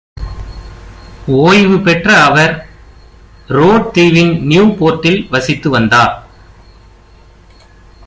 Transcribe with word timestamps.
ஓய்வு 1.27 1.79
பெற்ற 1.79 2.23
அவர் 2.23 2.53
ரோட் 3.47 3.91
தீவின் 3.93 4.33
நியூபோர்ட்டில் 4.49 5.29
வசித்து 5.29 5.69
வந்தார். 5.69 6.13